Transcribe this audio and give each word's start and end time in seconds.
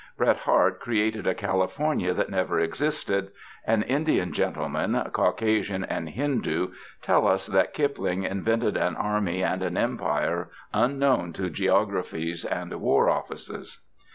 Bret 0.17 0.37
Harte 0.37 0.79
created 0.79 1.27
a 1.27 1.35
California 1.35 2.11
that 2.11 2.31
never 2.31 2.59
existed, 2.59 3.29
and 3.67 3.83
Indian 3.83 4.31
gentlemen, 4.33 4.99
Caucasian 5.13 5.83
and 5.83 6.09
Hindoo, 6.09 6.71
tell 7.03 7.27
us 7.27 7.45
that 7.45 7.75
Kipling 7.75 8.23
invented 8.23 8.77
an 8.77 8.95
army 8.95 9.43
and 9.43 9.61
an 9.61 9.77
empire 9.77 10.49
unknown 10.73 11.33
to 11.33 11.51
geographers 11.51 12.45
and 12.45 12.73
war 12.81 13.11
offices. 13.11 13.85